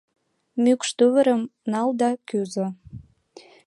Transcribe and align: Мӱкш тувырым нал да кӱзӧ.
Мӱкш 0.63 0.89
тувырым 0.97 1.41
нал 1.71 1.89
да 1.99 2.09
кӱзӧ. 2.27 2.67